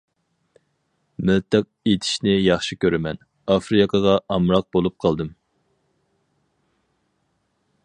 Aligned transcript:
-مىلتىق 1.25 1.67
ئېتىشنى 1.91 2.33
ياخشى 2.37 2.77
كۆرىمەن، 2.85 3.21
ئافرىقىغا 3.57 4.17
ئامراق 4.37 4.69
بولۇپ 4.77 4.99
قالدىم. 5.07 5.33